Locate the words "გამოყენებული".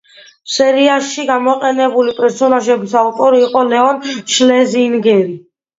1.27-2.15